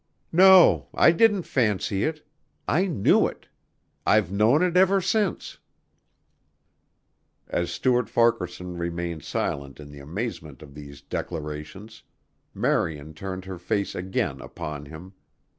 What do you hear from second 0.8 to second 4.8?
I didn't fancy it... I knew it... I've known it